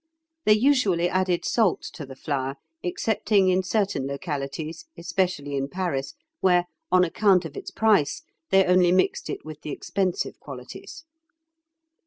[0.45, 6.65] They usually added salt to the flour, excepting in certain localities, especially in Paris, where,
[6.91, 11.03] on account of its price, they only mixed it with the expensive qualities.